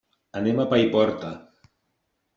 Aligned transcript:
Anem 0.39 0.61
a 0.63 0.65
Paiporta. 0.71 1.31